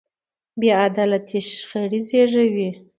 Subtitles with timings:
[0.59, 2.69] بې عدالتي شخړې زېږوي